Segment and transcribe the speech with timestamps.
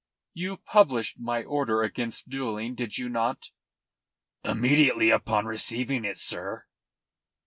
[0.33, 3.51] "You published my order against duelling, did you not?"
[4.43, 6.65] "Immediately upon receiving it, sir."